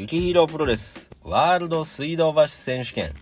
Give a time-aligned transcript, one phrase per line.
[0.00, 3.12] 雪ヒーロープロレスワールド水道橋選手権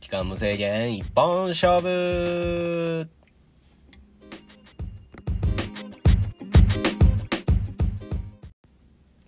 [0.00, 3.08] 期間無制限一本勝負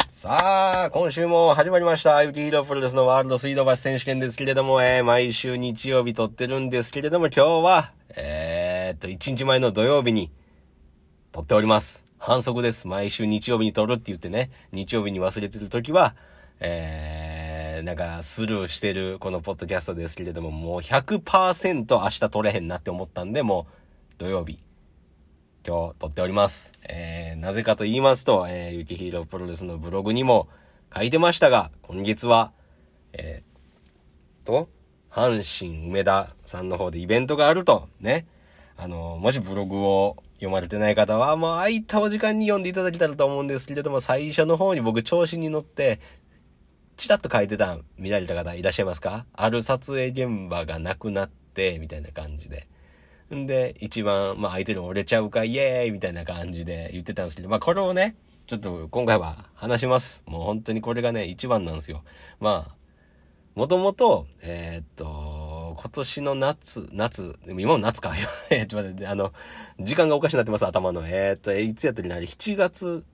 [0.08, 2.20] さあ、今週も始まりました。
[2.24, 10.32] 雪ヒロプロレスのワールド水道橋選手権ですけれども、えー、毎週日曜日撮ってるんですけれども、今日は、えー、っと、1日前の土曜日に
[11.30, 12.04] 撮っております。
[12.18, 12.88] 反則です。
[12.88, 16.16] 毎週日曜日に撮るって言ってね、日曜日に忘れてる時は、
[16.60, 24.58] えー、なんかスルーしてるこのポッドキャストですけれども、もう100%明日撮れへんなって思ったんで、もう土曜日、
[25.66, 26.72] 今日撮っております。
[26.88, 30.48] えー、なぜかと言いますと、えー、ゆきひろプロレスのブログにも
[30.94, 32.52] 書いてましたが、今月は、
[33.12, 34.68] えー、と、
[35.10, 38.26] 阪神梅田さんの方でイベントがあると、ね。
[38.76, 46.00] あの、もしブログを読まれてない方は、もう空いたお時間に読んでいただけたらと思うんですけれども、最初の方に僕調子に乗って、
[46.98, 49.24] ちらっと書いてた見られた方いらっしゃいますか？
[49.32, 52.66] ある撮影現場がなくなって、みたいな感じで。
[53.32, 58.16] んで、一番、まあ相手に折れちゃうか、イエーイみたいな感じで言ってたんですけど、まあこれをね、
[58.48, 60.24] ちょっと今回は話します。
[60.26, 62.02] もう本当にこれがね、一番なんですよ。
[62.40, 62.76] まあ、
[63.54, 68.12] もともと、えー、っと、今年の夏、夏、今も夏か。
[68.50, 69.32] えちょっと待って、あの、
[69.78, 71.02] 時間がおかしくなってます、頭の。
[71.06, 73.04] えー、っと、えいつやったっけな、あれ、7月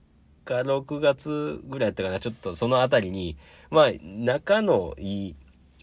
[0.45, 3.37] か6月ぐらいやったかな、ちょっとそのあたりに、
[3.69, 5.35] まあ、仲のいい、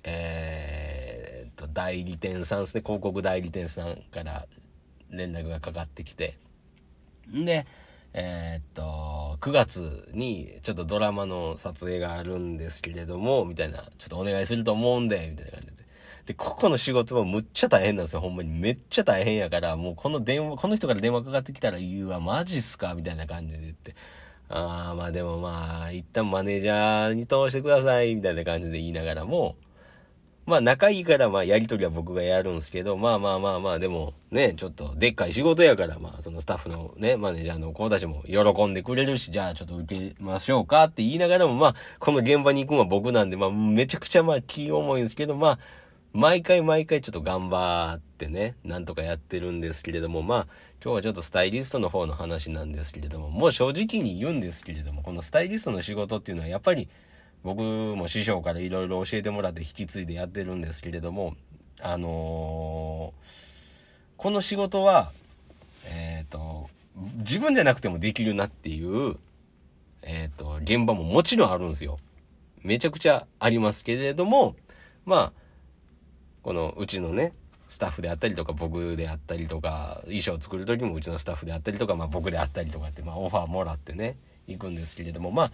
[0.05, 4.47] えーと、代理店さんですね、広告代理店さんから
[5.11, 6.39] 連絡がかかってきて。
[7.31, 7.67] んで、
[8.15, 15.73] えー、っと、9月にちょっとドラマの撮影があるんですけれども、みたいな、ちょっとお願いすると思うんで、みたいな感じで。
[16.27, 18.51] で、ここの仕事もむっちゃ大変なんですよ、ほんまに。
[18.51, 23.95] めっちゃ大変やから、もうこの電話、この人から電話かかってきたら言うわ、マジっすかみたいな感じで言って。
[24.55, 29.57] ああ、まあでもまあ、一旦マネージャーに通してください、みたいな感じで言いながらも、
[30.45, 45.59] まあ仲いいからまあやりとりは僕がやるんですけど、まあまあまあまあでもね、ちょっとでっかい仕事やからまあそのスタッフのね、マネージャーの子たちも喜んでくれるし、じゃあちょっと受けましょうかって言いながらもまあこの現場に行くのは僕なんでまあめちゃくちゃまあ気重いんですけどまあ
[46.13, 50.47] 毎回毎回ちょっと頑張ってね、なんとかやってるんですけれどもまあ
[50.85, 56.89] 今日はちょっとスタイリストの方の話なんですけれどももう正直に言うんですけれどもこのスタイリストの仕事っていうのはやっぱり
[57.45, 61.35] 僕も師匠からいろいろ教えてもらって引き継いでやってるんですけれども、
[61.81, 63.23] あのー、
[64.17, 65.11] この仕事は、
[65.87, 66.69] えっ、ー、と、
[67.19, 69.17] 自分じゃなくてもできるなっていう、
[70.03, 71.99] えっ、ー、と、現場ももちろんあるんですよ。
[72.63, 74.55] めちゃくちゃありますけれども、
[75.05, 75.42] まあ、
[76.43, 77.33] このうちのね、
[77.69, 84.17] スタッフであったりとか僕であったりとか、衣装を作る時もうちのスタッフであったりとか、まあ僕であったりとかって、まあオファーもらってね、
[84.47, 85.53] 行くんですけれども、まあ、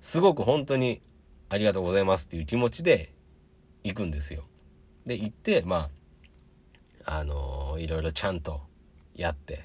[0.00, 1.00] すごく本当に
[1.48, 3.12] ありがとうございますっていう気持ちで
[3.84, 4.44] 行くんですよ。
[5.06, 5.88] で、行って、ま
[7.04, 8.60] あ、あのー、いろいろちゃんと
[9.14, 9.64] やって、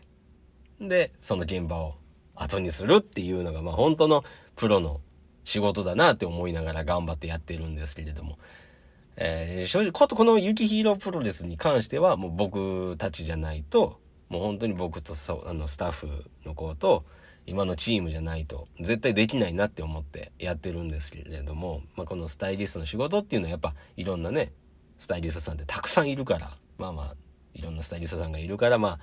[0.79, 1.95] で、その現場を
[2.35, 4.23] 後にするっていうのが、まあ本当の
[4.55, 5.01] プロの
[5.43, 8.37] 仕事だなって思いながら頑張ってやってるんですけれども、
[9.15, 16.07] えー、正直、ことこの雪ヒーロープロレスに関してはもう僕たちじゃないと、もう本当に僕とそうあのスタッフ
[16.45, 17.05] の子と、
[17.45, 24.53] 今のチームじゃないと絶対できないなって思ってやってるんですけれども、まあ、このスタイリストの仕事っていうのはやっぱいろんなね
[24.97, 27.15] スタイリストさんってたくさんいるからまあまあ
[27.53, 28.99] いろんなスタイリストさんがいるからまあ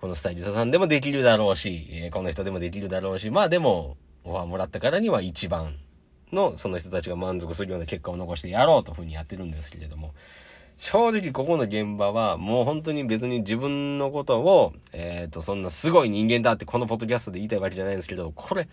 [0.00, 5.76] このスタイリストさんでもできるだろうし、えー、この人でもできるだろうしまあでもオファーもらったからには一番
[6.32, 10.12] のその人たちが満足するような結果を残してやろうというふうにやってるんですけれども
[10.78, 18.68] 正直ここの現場はもう本当に別に自分のことを、えっ、ー、と、そんなすごい人間だってこのポッドキャストで言いたいわけじゃないんですけど、これ、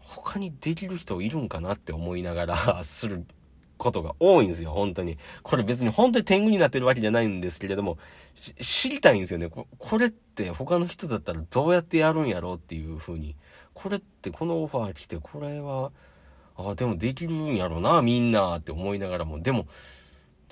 [0.00, 3.24] 他にできる人いるんかなって思いながら する
[3.78, 5.16] ことが多いんですよ、本当に。
[5.42, 7.96] これ別に本当に天狗になってるわけじゃないんですけれども、
[8.60, 9.66] 知りたいんですよねこ。
[9.78, 13.34] これって他の人だったらどうやってやるんやろうっていう風に。
[13.72, 15.90] これってこのオファー来て、これは、
[16.58, 19.66] ああ、でもできるんやろな、みんなって思いながらも、でも、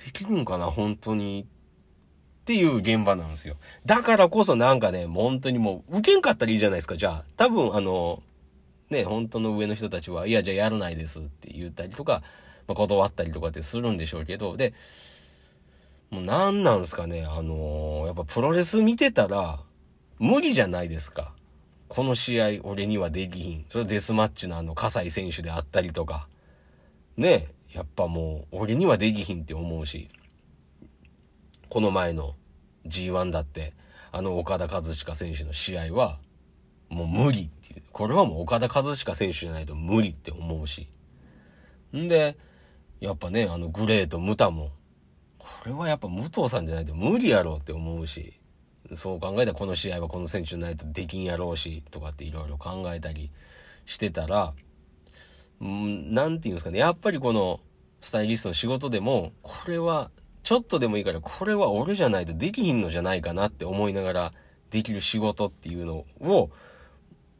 [0.03, 1.45] できるんかな、本当に。
[1.45, 3.57] っていう現場なんですよ。
[3.85, 7.23] だからこそなんかね、もう本当にもう、受けんかったらいいじゃないですか、じゃあ。
[7.35, 8.23] 多分、あの、
[8.89, 12.23] ね、本当の上の人たちは、いや、じゃあやらないですって言ったりとか、
[12.67, 14.73] まあ、断ったりとかってするんでしょうけど、で、
[16.09, 19.59] もう何なんすかね、あの、やっぱプロレス見てたら、
[20.19, 21.33] 無理じゃないですか。
[21.87, 23.65] この試合、俺にはできひん。
[23.69, 26.27] それデスマッチのあの、葛西選手であったりとか、
[27.15, 30.09] ね、やっぱもう、俺にはできひんって思うし、
[31.69, 32.35] この前の
[32.85, 33.73] G1 だって、
[34.11, 36.19] あの岡田和親選手の試合は、
[36.89, 37.83] もう無理っていう。
[37.91, 40.87] これはもう岡田和親選手じゃないと無理って思うし。
[41.95, 42.37] んで、
[42.99, 44.71] やっぱね、あの、グレーとムタも、
[45.37, 48.36] これはやっぱ武藤さんじゃないと無理やろうって思うし、
[48.95, 53.31] そう考えたらこの試合はこの選手じゃないとできんやろうし、とかっていろいろ考えたり
[53.85, 54.53] してたら、
[55.59, 57.59] うん、なんていうんですかね、やっぱりこの、
[57.99, 60.11] スタイリストの仕事でも、これは、
[60.43, 64.33] ちょっとでもいいから、これは俺じゃないとできひんのじゃないかなって思いながら、
[64.69, 66.51] できる仕事っていうのを、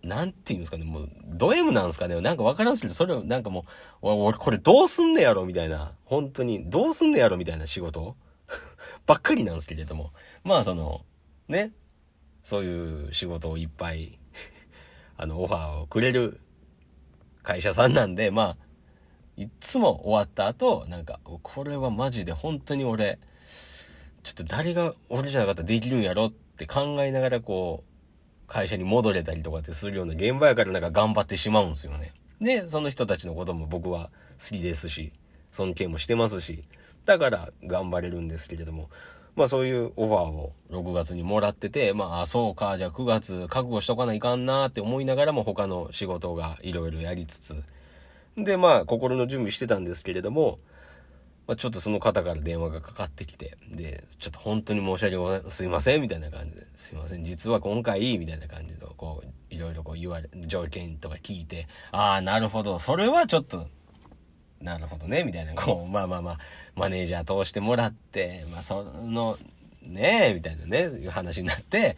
[0.04, 2.20] なんていうんですかね、もう、ド M なんですかね。
[2.22, 3.66] なんかわからんすけど、それをなんかも
[4.02, 8.16] う、俺これどうすんねやろみたいな、本当に、どうすんねやろみたいな仕事
[9.06, 10.12] ばっかりなんですけれども。
[10.44, 11.06] まあその、
[11.48, 11.72] ね、
[12.44, 14.20] そういう仕事をいっぱい
[15.18, 16.40] あの、オファーをくれる
[17.44, 18.68] 会社さんなんで、まあ、
[19.38, 23.20] いつも終わった後、なんか、これはマジで本当に俺、
[24.24, 32.14] ちょっと誰が俺じゃなかったらできるんやろって考えながらこう、会社に戻れたりとかってするような現場やからなんか頑張ってしまうんですよね。
[32.42, 34.10] で、その人たちのことも僕は
[34.40, 35.14] 好きですし、
[35.52, 36.64] 尊敬もしてますし、
[37.06, 38.90] だから頑張れるんですけれども、
[39.38, 40.51] まあそういうオファーを。
[40.72, 47.63] 6月にもらってて、まあ、そうか、じゃあ9月覚悟しとかないかんなって思いながらも他の仕事がいろいろやりつつ、
[48.36, 50.57] で、まあ心の準備してたんですけれども、
[51.48, 63.66] まあ、ちょっとその方から電話がかかってきて、で、ちょっと本当に申し訳ございません、すいません、みたいな感じで、すいません、実は今回、みたいな感じで、こう、いろいろこう言われ、条件とか聞いて、ああ、なるほど、それはちょっと、
[64.62, 66.38] なるほどね、みたいな、こう、まあまあまあ、
[66.75, 69.38] マネージャー通してもらって、まあその、
[69.83, 71.98] ねえ、みたいなね、いう話になって、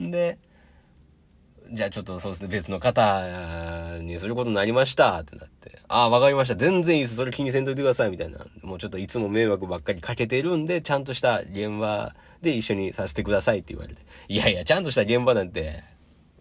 [0.00, 0.38] んで、
[1.72, 5.78] じゃあちょっとそうですね、別の方にすることになりました、ってなって。
[5.88, 6.54] ああ、わかりました。
[6.54, 7.16] 全然いいです。
[7.16, 8.38] それ気にせんといてください、みたいな。
[8.62, 14.02] もうちょっといつも迷惑ばっかりかけてるんで、ちゃんとした現場で一緒にさせてくださいって言われて。
[14.28, 15.82] いやいや、ちゃんとした現場なんて、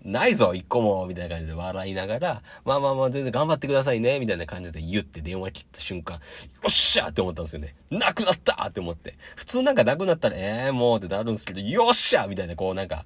[0.06, 6.22] ないぞ、一個も、みたいな感じで笑いながら、まあまあまあ、全然頑張ってくださいね、みたいな感じで言って電話切った瞬間、よ
[6.68, 7.76] っしゃって思ったんですよね。
[7.90, 9.16] なくなったって思って。
[9.36, 13.06] 普通なんかなくなったら、ええー、もうってなるんですけど、よっしゃみたいな、こうなんか、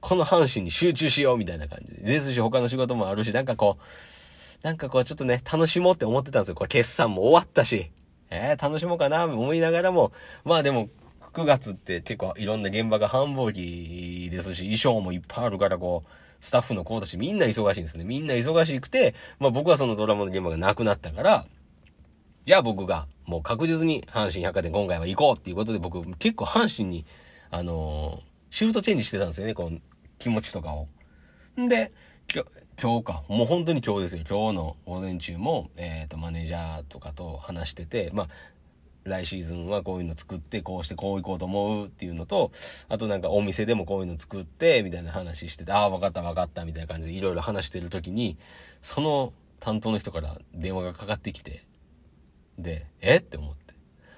[0.00, 6.56] この阪神に集中しようみたいな感じですし、他の仕事もあるし、なんかこう、なんかこうちょっとね、楽しもうって思ってたんですよ。
[6.56, 7.90] これ決算も終わったし、
[8.28, 10.12] えー、楽しもうかな、思いながらも、
[10.44, 10.88] まあでも、
[11.32, 16.08] 9月って結構いろんな現場が繁忙期ですし、衣装もいっぱいあるからこう、
[16.44, 18.04] スタッフの子たちみんな忙しいんですね。
[18.04, 21.46] みんな忙しくて、まあ僕はそのドラマの現場がなくなったから、
[22.44, 27.06] じゃあ僕がもう確実に阪神百貨店今回は行こうっていうことで僕結構阪神に、
[27.50, 29.54] あのー、シフトチェンジしてたんですよね。
[29.54, 29.80] こう、
[30.18, 30.86] 気持ちとかを。
[31.58, 31.92] んで、
[32.30, 33.22] 今日か。
[33.28, 34.24] もう本当に今日ですよ。
[34.28, 38.28] 今日の午前中も、えっ、ー、と、マネージャーとかと話してて、まあ、
[39.04, 42.50] 来シーズンはこういうの作って、こうしてこう行こうと思うっていうのと、
[42.88, 48.36] あとなんかお店でもこういうの作って、みたいな話してて、ああ、わかったわかった、みたいな感じでいろいろ話してる時に、
[48.80, 51.64] その担当の人から電話がかかってきて、
[52.58, 53.16] で、え？
[53.16, 53.74] って思って。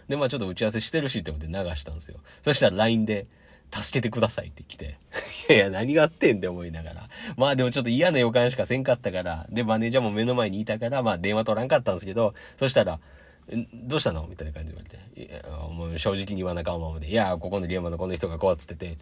[0.08, 2.18] で、まあちょっと打ち合わせしてるしって思って流したんですよ。
[2.42, 3.26] そしたら LINE で、
[3.70, 4.98] 助けてくださいって来て。
[5.50, 7.08] いやいや、何があってんって思いながら。
[7.36, 13.00] まあでもちょっと嫌な予感しかせんかったから、で、マネージャーも目の前にいたから、まあ電話取らんかったんですけど、そしたら、
[13.72, 14.26] どうしたの？
[14.26, 14.78] みたいな感じで
[15.16, 15.48] 言われて。
[15.72, 17.08] もう正直に言わなかんままで。
[17.08, 18.96] いや、ここの現場のこの人がこうっつってて、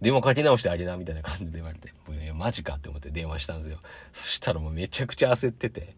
[0.00, 1.88] 電話かけ直してあげな、みたいな感じで言われて。
[1.88, 3.78] いや、マジかって思って電話したんですよ。
[4.12, 5.94] そしたらもうめちゃくちゃ焦ってて、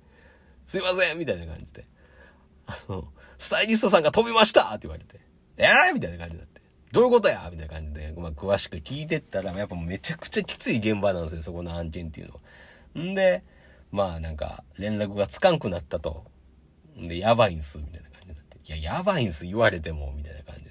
[0.66, 1.86] すいませんみたいな感じで。
[2.66, 5.20] あの、スタイリストさんが飛びましたって言われて。
[5.58, 6.60] えーみたいな感じになって。
[6.90, 7.48] どういうことや？
[7.52, 13.12] みたいな感じで、まあ、詳しく聞いてったら、やっぱめちゃくちゃきつい現場なんですよ、そこの案件っていうのは。
[13.12, 13.44] んで、
[13.90, 16.24] まあなんか、連絡がつかんくなったと。
[16.96, 18.58] で、やばいんす、みたいな感じになって。
[18.64, 20.70] いや、やばいんす、言われても、みたいな感じで。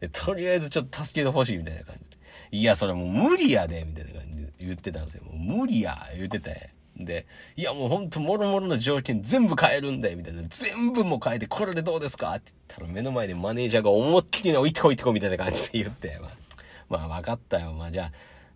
[0.00, 2.16] で、とりあえずちょっと助けてほしい、みたいな感じで。
[2.52, 5.24] いや、それもう無理やで、みたいな感じで言ってたんですよ。
[5.24, 6.70] もう無理や、言ってて。
[6.98, 10.42] で、いやもうほんともろもろの条件全部変えるんだよ、みたいな。
[10.48, 12.34] 全部も変えて、これでどうですか？
[12.34, 17.74] って言ったら目の前でマネージャーが思いっきり置いてこいてこうみたいな感じで言って、まあ、まあ分かったよ。
[17.74, 18.12] まあじゃあ、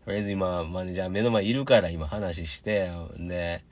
[0.06, 3.62] とりあえず今マネージャー目の前いるから今話して、で、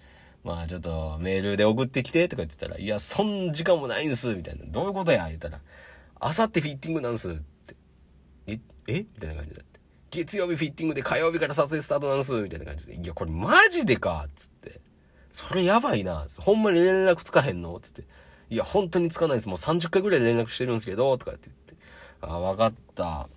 [0.45, 4.65] まあちょっとメールで送ってきてとか言ってたら、いや、そん時間もないんす、みたいな。
[4.67, 5.27] どういうことや？
[5.27, 5.61] 言ったら、
[6.21, 7.77] あさってフィッティングなんすって。
[8.47, 8.61] え？
[8.87, 9.81] えみたいな感じだって。
[10.11, 12.95] 月曜日フィッティングで火曜日から撮影スタートなんす、みたいな感じで。
[12.97, 14.81] いや、これマジでかっつって。
[15.31, 16.27] それやばいな。
[16.39, 18.05] ほんまに連絡つかへんのつって。
[18.49, 19.49] いや、本当につかないです。
[19.49, 21.75] もう30回ぐらい連絡してるんですけど、とかって言って。
[22.23, 23.23] あ、わかった。
[23.23, 23.31] って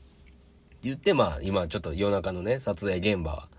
[0.84, 3.50] 言って、まあ、今ちょっと夜中のね、撮影現場は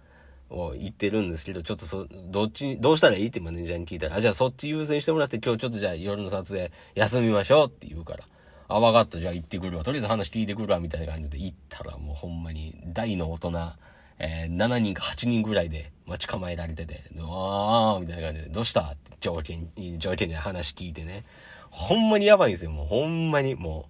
[0.53, 8.25] を行ってるんですけど、ちょっとそ、どっち、どうしたらいいってマネージャーに聞いたら、あ、じゃあそっち優先してもらって今日ちょっとじゃあ夜の撮影休みましょうって言うから。
[8.69, 9.19] あ、わかった。
[9.19, 9.85] じゃあ行ってくるわ。
[9.85, 10.81] とりあえず話聞いてくるわ。
[10.81, 13.73] みたいな感じで行ったらもうほんまに大の大人、
[14.19, 19.69] えー、7人か8人ぐらいで待ち構えられてて、あーみたいな感じで、どうしたって条件、
[19.99, 21.23] 条件で話聞いてね。
[21.71, 22.71] ほんまにやばいんですよ。
[22.71, 23.89] もうほんまに、も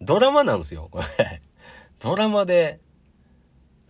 [0.00, 1.04] う、ドラマなんですよ、これ。
[2.00, 2.80] ドラマで、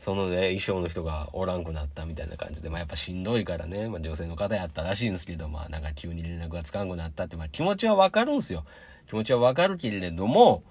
[0.00, 8.64] そのね、衣装の人がおらんくなったみたいな感じで、まあやっぱしんどいからね、まあ女性の方やったらしいんですけど、まあなんか急に連絡がつかんくなったって、まあ気持ちはわかるんすよ。
[9.09, 10.62] 気持ちはわかるけれども、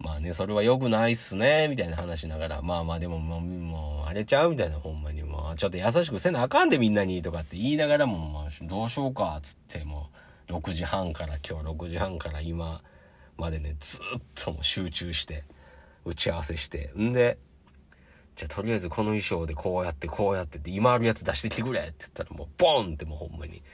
[0.00, 10.10] まあね、それは良くないっすね、みたいな話しながら、まあまあでももう、もう、荒れちゃうみたいな、ほんまにもう、ちょっと優しくせなあかんでみんなに、とかって言いながらも、まあ、どうしようか、つって、も
[10.48, 12.80] う、6時半から、今日6時半から今
[13.36, 15.44] までね、ずっともう集中して、
[16.04, 17.38] 打ち合わせして、んで、
[18.38, 23.64] じゃあとりあえずこの衣装でこうやってこうやってって今あるやつ出してきてくれって言ったらもうボーンってもうほんまに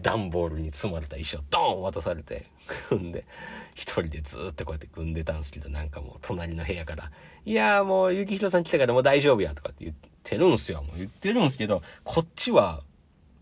[0.00, 2.46] 段ボールに積まれた衣装ドーン渡されて、
[2.88, 3.26] 組んで、
[3.74, 7.10] 一人でずーっとこうやって組んでたんですけど、なんかもう隣の部屋から、
[7.44, 10.82] いやーもう、ゆきひろさん来たからもう大丈夫やとかって言ってるんすよ。
[10.82, 12.82] もう言ってるんすけど、こっちは、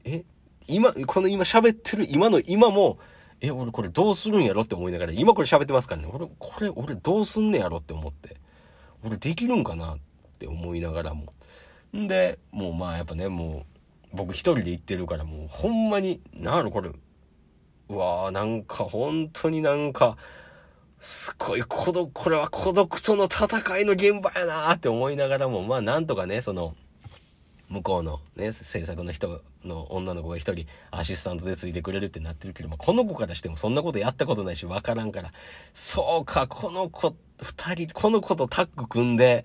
[0.05, 0.25] え、
[0.67, 2.99] 今、この今喋ってる今の今も、
[3.41, 6.09] え、俺これどうするんやろって思いながら、今これ喋ってますからね。
[6.11, 8.37] 俺、これ、俺どうすんねやろって思って。
[9.05, 9.99] 俺できるんかな
[10.37, 11.33] って思いながらも。
[11.97, 13.65] んで、もうまあやっぱね、も
[14.13, 16.91] う、僕一人で行ってるからもうほんまに、なるこれ、
[17.89, 20.17] うわーなんか本当になんか、
[21.01, 23.47] すごい孤独、これは孤独との戦
[23.81, 26.77] いの現場やなーって思いながらも、まあなんとかね、その、
[27.69, 35.31] 向こうのね、制作の人の女の子が一人アシスタントでついてくれるってなってるけど、まあ、この子からしてもそんなことやったことないしわからんから、
[35.73, 39.45] そうか、この子、二人、この子とタッグ組んで、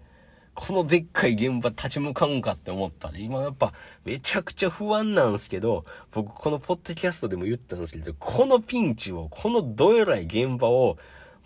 [0.53, 10.97] このでっかい現場立ち向かうんかって思ったら、今やっぱめちゃくちゃ不安なんですけど、僕このポッドキャストでも言ったんですけど、このピンチを、このどえらい現場を、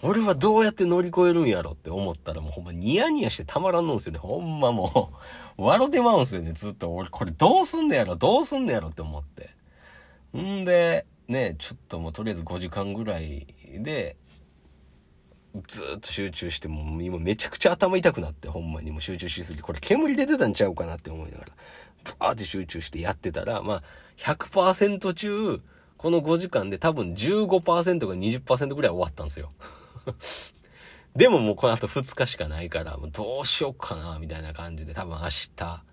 [0.01, 4.19] 俺はどうやって乗り越えるんやろって思ったらもうほんまニヤニヤしてたまらんのんすよね。
[4.19, 5.11] ほんまも
[5.57, 6.93] う、笑てまうんすよね、ずっと。
[6.93, 9.49] 俺これどうすんねやろどうすんねやろって思って。
[10.37, 13.47] んで、ね、ちょっともうとりあえず5時間ぐらい
[13.79, 14.17] で、
[15.67, 19.63] ずっと集中して、もう今めちゃくちゃ頭痛くなって、ほんまにもう集中しすぎて。
[19.63, 21.51] これ煙出てたんちゃうかなって思いながら、
[22.03, 23.83] ブワーって集中してやってたら、まあ、
[24.17, 25.61] 100%中、
[25.97, 29.49] この5時間で多分15%か20%ぐらい終わったんですよ。
[31.15, 35.83] でももうこの後2日しかないから、もうどうしようかな、みたいな感じで、多分明日、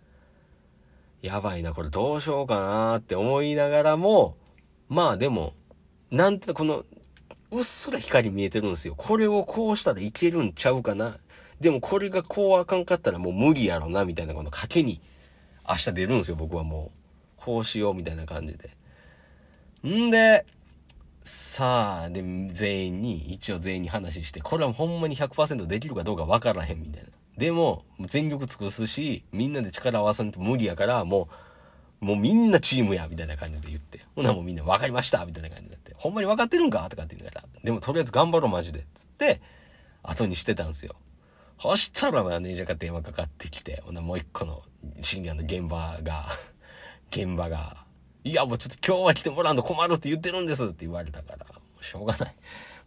[1.22, 4.36] やばいな、これどうしようかなって思いながらも、
[4.88, 5.54] まあでも、
[6.10, 6.84] なんて、この
[7.52, 8.94] うっすら光見えてるんですよ。
[8.96, 11.18] これをこうしたらいけるんちゃうかな。
[11.60, 15.00] でもこれがこうあかんかったらもう無理やろな、みたいなこの賭けに
[15.68, 16.98] 明日出るんですよ、僕はもう。
[17.36, 18.70] こうしよう、みたいな感じで。
[19.86, 20.46] んで、
[21.24, 27.08] さあ、で、全員に、一応全員に話して、これはほんまに100%できるかどうかわからへん、みたいな。
[27.36, 31.28] でも、全力尽くすし、みんなで力合わせんと無理やから、も
[32.00, 34.00] う、もうみんなチームや、みたいな感じで言って。
[34.16, 35.81] ほなもうみんな分かりました、みたいな感じで。
[36.02, 36.88] ほんまに分かってるんか？
[36.90, 38.84] とかって言いながら、でもとりあえず頑張ろうマジで。
[38.92, 39.40] つって、
[40.02, 40.96] 後にしてたんですよ。
[41.60, 44.62] そしたらマネージャーが電話かかってきて、ほなもう一個の
[45.00, 46.24] 深夜の現場が、
[47.10, 47.76] 現場が、
[48.24, 52.34] いやもうちょっと今日は来てもらうの困るって言ってるんですって言われたから、もうしょうがない。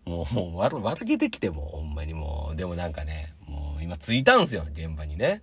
[0.03, 5.41] もう、もう悪、悪けてきても、ほんまにもう、でもなんかね、もう今着いたんすよ、現場にね。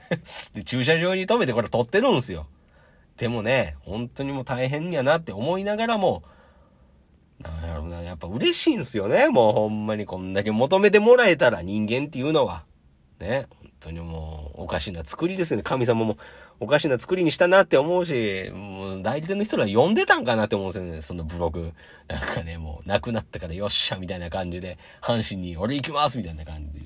[0.52, 2.46] で、駐車場に止めてこれ撮ってるんすよ。
[3.16, 6.22] でもね、本当にもう大変やなって思いながらも、
[7.40, 9.28] なんやろな、やっぱ嬉しいんすよね。
[9.28, 12.64] もうほんまにこんだけ求めてもらえたら人間っていうのは。
[13.20, 13.46] ね。
[13.60, 15.62] 本当にもうおかしな作りですよね。
[15.62, 16.16] 神様も
[16.60, 21.02] おかしな作りにしたなって思うし、もう代理店の人ら読んでたんかなって思うんですよね。
[21.02, 21.72] そのブログ。
[22.08, 26.78] なんかね、もう亡くなったからよっしゃみたいな感じで、阪神に俺行きますみたいな感じで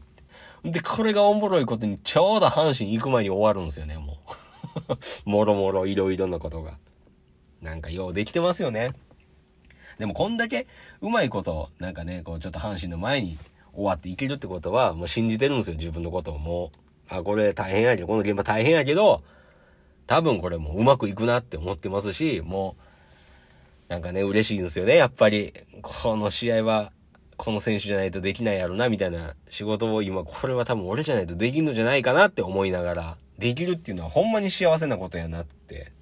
[0.64, 0.80] 言って。
[0.80, 4.18] で、これがおもろいことにちょうど阪神行く前に終わるんですよね、も
[5.26, 5.30] う。
[5.30, 6.78] もろもろいろいろなことが。
[7.62, 8.92] なんかようできてますよね。
[10.00, 10.66] でもこんだけ
[11.02, 13.36] うまいこと、なんかね、こうちょっと阪神の前に
[13.74, 16.38] 終わっていけるってことは、もう信じてるんですよ、自分のことを。
[16.38, 16.72] も
[17.10, 19.22] う、あ、これ大変やけど、この現場大変やけど、
[20.06, 22.76] 多分これもううまくいくなって思ってますし、も
[23.88, 25.52] う、なんかね、嬉しいんですよね、やっぱり。
[25.82, 26.92] この試合は、
[27.36, 35.92] この選手じゃないとできないやろな、みたいな仕事を今、これは多分俺じゃないとできるのじゃないかなって思いながら、できるっていうのはほんまに幸せなことやなって、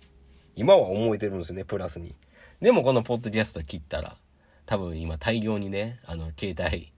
[0.55, 2.15] 今は思えてるんですよね、プラスに。
[2.61, 4.17] でもこのポッドキャスト切ったら、
[4.67, 6.93] 多分今大量にね、あの、携帯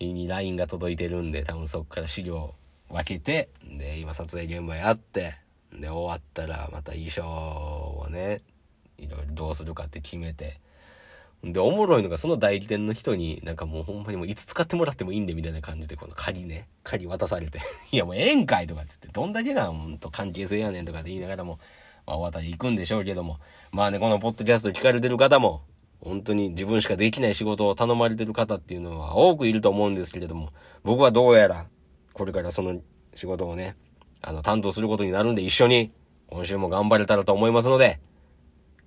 [0.00, 2.54] に LINE が届いてるんで、多分そこから資料
[2.90, 5.32] 分けて、で、今撮影現場やって、
[5.72, 8.42] で、終わったらまた衣装をね、
[8.98, 10.60] いろいろどうするかって決めて、
[11.42, 17.60] で、おもろいのがその代理店の人になんかもうほんまにもういつ使ってもらってもいいんでみたいな感じでこの仮ね、仮渡されて
[17.92, 21.58] いやもうええんかいとかって言って、どんだけなんと関係性やねんとかって言いながらも、
[22.06, 23.38] まあ、お渡り行くんでしょうけども。
[23.72, 25.62] まあね、このポッドキャスト聞かれてる方も、
[26.00, 30.50] 本当に自分しかできない仕事を頼まれてる方っていうのは多くいると思うんですけれども、
[30.82, 31.66] 僕はどうやら、
[32.12, 32.80] これからその
[33.14, 33.76] 仕事をね、
[34.20, 35.92] あの、担当することになるんで一緒に、
[36.28, 38.00] 今週も頑張れたらと思いますので、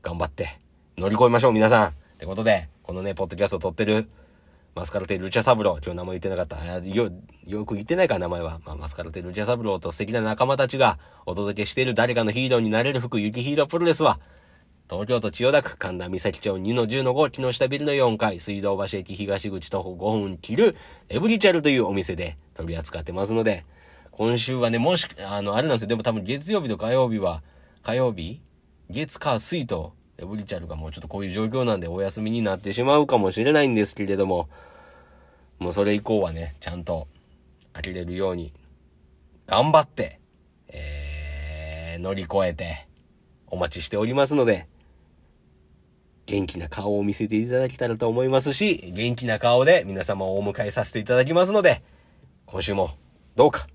[0.02, 0.58] 頑張って
[0.98, 1.88] 乗り越えましょう、皆さん。
[1.90, 4.08] ってことで、このね、ポッドキャストを撮ってる、
[4.76, 6.80] マスカラテルチャサブロー、今日名前言ってなかった。
[6.80, 7.10] よ、
[7.48, 8.60] よく言ってないか、名前は。
[8.66, 14.20] まあ、マスカラテルチャサブローと素敵な仲間たちがお届けしている誰かのヒーローになれる服、雪ヒーロープロレスは、
[14.90, 20.76] 東京都千代田区神田三崎町2の10の5木下ビルの4階水道橋駅東口徒歩5分切る
[21.08, 23.64] エブリチャルというお店で取り扱ってますので、
[24.12, 25.88] 今週はね、もし、あの、あれなんですよ。
[25.88, 27.44] でも多分月曜日と火曜日は、
[27.82, 28.42] 火曜日
[28.90, 34.48] 月火水とブリチャルがもうちょっとこういう状況なんでお休みになってしまうかもしれないんですけれども、
[35.60, 37.08] もうそれ以降はね、ちゃんと
[37.74, 38.54] 飽きれるように
[39.48, 40.20] 頑張って、
[40.70, 42.88] えー、乗り越えて
[43.48, 44.68] お待ちしておりますので、
[46.26, 51.84] 元気な顔を見せていただけたらと思いますし、元気な顔で皆様をお迎えさせていただきますので、
[52.46, 52.92] 今週も
[53.36, 53.66] どうか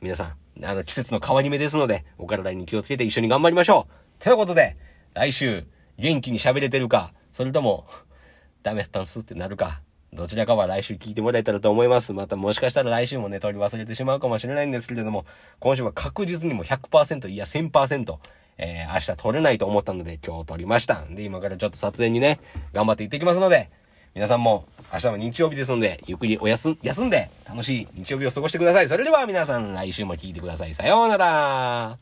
[0.00, 3.86] 皆さん、あの季節の変わり目ですので、お体に気をつけて一緒に頑張りましょ
[4.18, 4.22] う。
[4.22, 4.76] ということで、
[5.14, 5.64] 来週
[6.00, 7.84] 元気に喋れてるか、それとも
[8.64, 12.12] ダメだったんすってなるか、どちらかは来週聞いてもらえたらと思います。
[12.14, 15.26] またもしかしたら来週もね、取り忘れてしまうかもしれないんですけれども、
[15.58, 18.18] 今週は確実にも100%、いや1000%、
[18.56, 21.04] えー、明日撮れないと思ったので今日撮りました。
[21.10, 22.40] で、今からちょっと撮影にね、
[22.72, 23.70] 頑張って行ってきますので、
[24.14, 28.88] 皆さんも明日も日曜日ですので、ゆっくりお休、休んで楽しい日曜日を過ごしてください。
[28.88, 30.74] それでは皆さん来週も聞いてください。
[30.74, 31.98] さようなら